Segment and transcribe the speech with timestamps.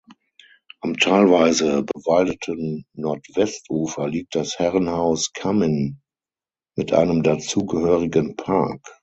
[0.81, 6.01] Am teilweise bewaldeten Nordwestufer liegt das Herrenhaus Cammin
[6.75, 8.81] mit einem dazugehörigen Park.